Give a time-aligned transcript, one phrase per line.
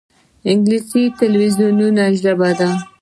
[0.49, 2.69] انګلیسي د تلویزونونو ژبه ده